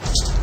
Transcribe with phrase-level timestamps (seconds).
[0.00, 0.33] you.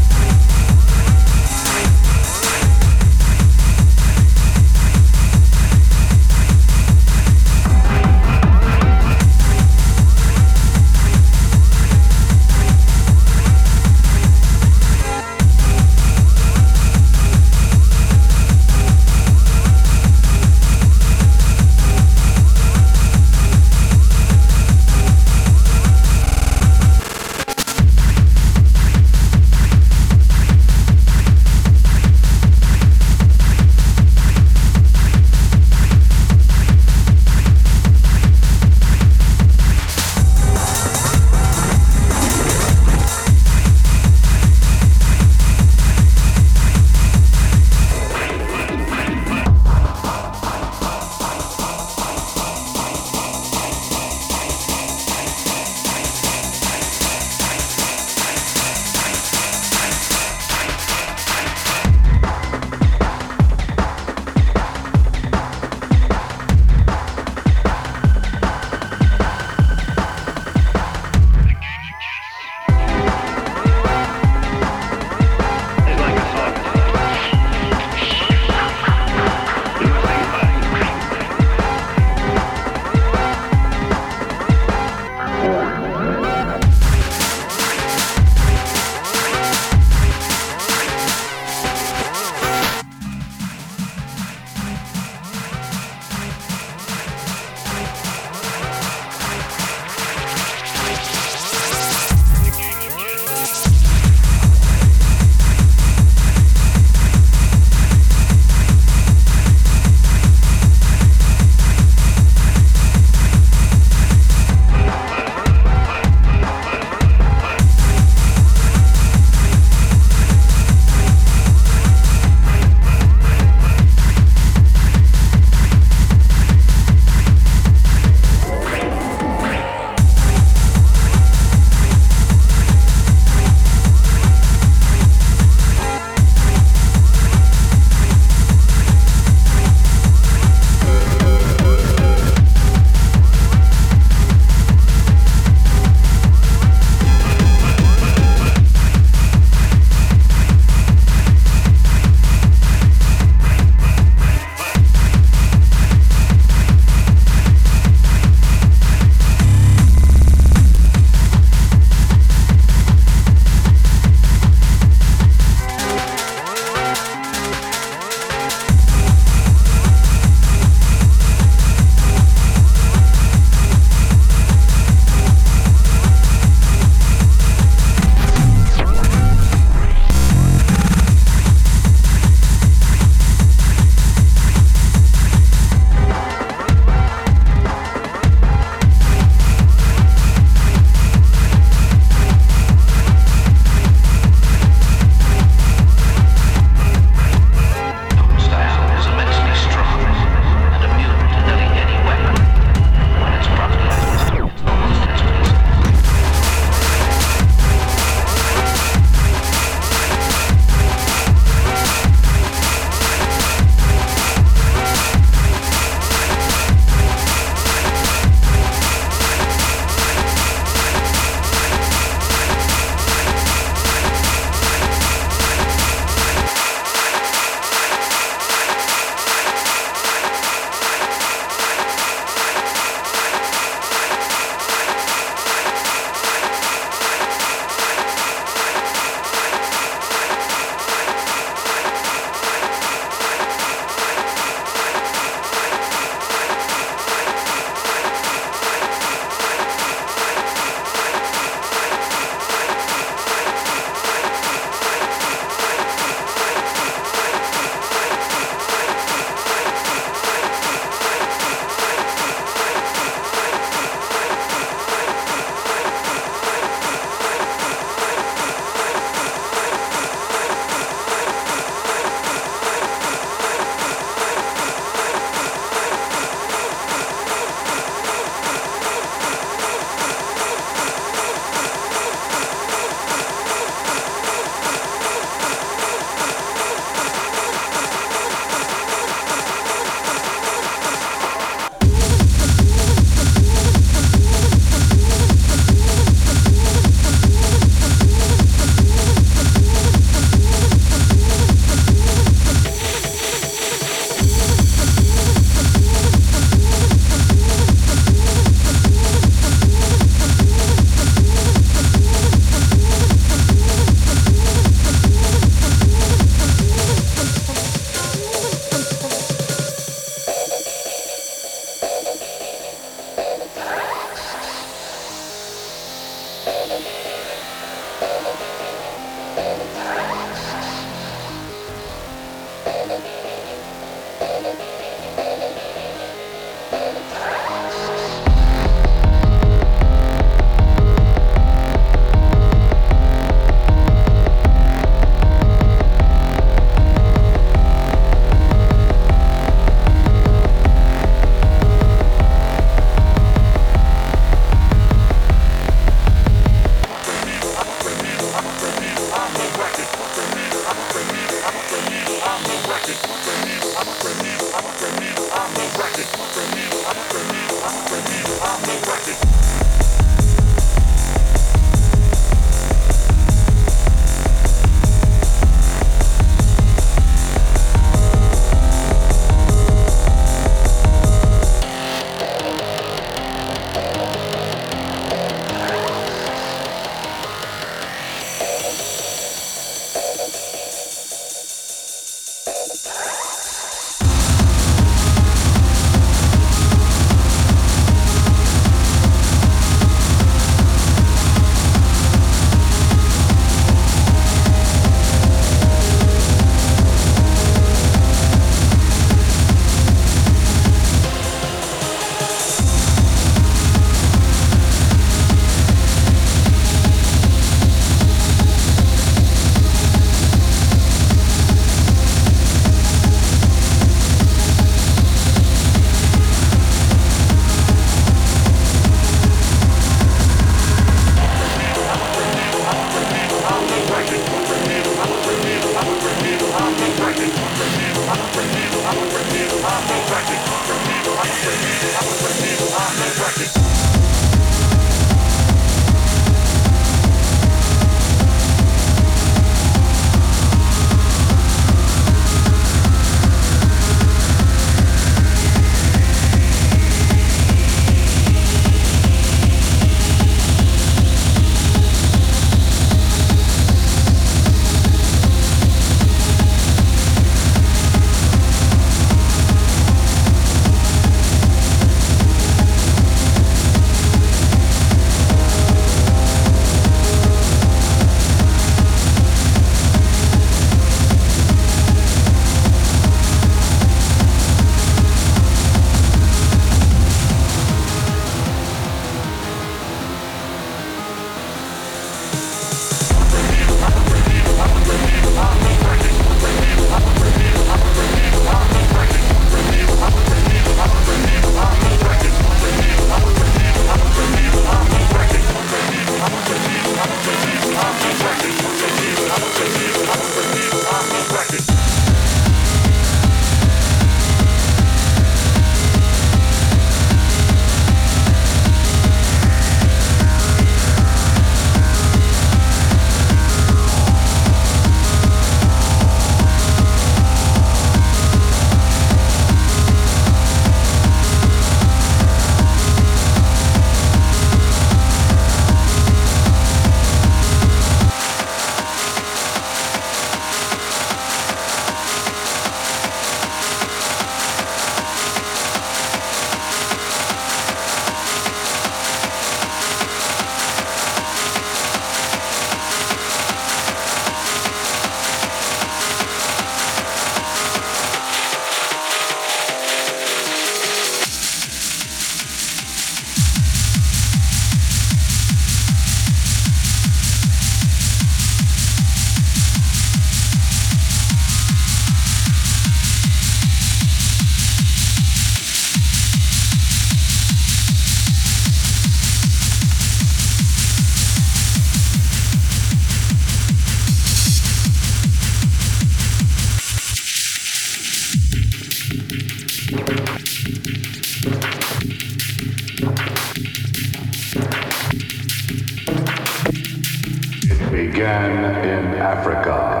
[597.91, 600.00] Thank you.